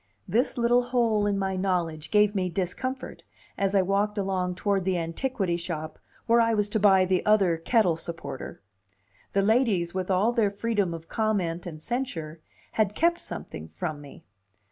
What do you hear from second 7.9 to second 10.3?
supporter. The ladies, with